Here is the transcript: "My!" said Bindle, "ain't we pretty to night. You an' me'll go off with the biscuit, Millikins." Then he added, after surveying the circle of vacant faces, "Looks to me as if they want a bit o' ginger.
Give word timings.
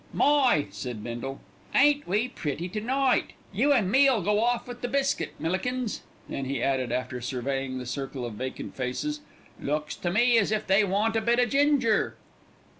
"My!" 0.13 0.65
said 0.71 1.03
Bindle, 1.03 1.41
"ain't 1.75 2.07
we 2.07 2.27
pretty 2.27 2.67
to 2.69 2.81
night. 2.81 3.33
You 3.53 3.71
an' 3.71 3.91
me'll 3.91 4.23
go 4.23 4.39
off 4.43 4.67
with 4.67 4.81
the 4.81 4.87
biscuit, 4.87 5.35
Millikins." 5.39 6.01
Then 6.27 6.45
he 6.45 6.59
added, 6.63 6.91
after 6.91 7.21
surveying 7.21 7.77
the 7.77 7.85
circle 7.85 8.25
of 8.25 8.33
vacant 8.33 8.75
faces, 8.75 9.19
"Looks 9.61 9.95
to 9.97 10.09
me 10.09 10.39
as 10.39 10.51
if 10.51 10.65
they 10.65 10.83
want 10.83 11.15
a 11.15 11.21
bit 11.21 11.39
o' 11.39 11.45
ginger. 11.45 12.17